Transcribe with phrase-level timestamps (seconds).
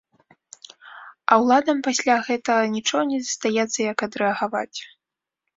[1.31, 4.79] А ўладам пасля гэтага нічога не застаецца, як адрэагаваць.